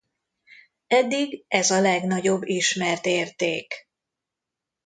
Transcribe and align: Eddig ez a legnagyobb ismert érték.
Eddig 0.87 1.45
ez 1.47 1.69
a 1.71 1.79
legnagyobb 1.79 2.41
ismert 2.43 3.05
érték. 3.05 3.89